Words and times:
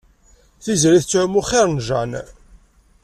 Tiziri 0.63 0.99
tettɛumu 1.03 1.41
xir 1.49 1.67
n 1.69 1.75
Jane. 1.87 2.21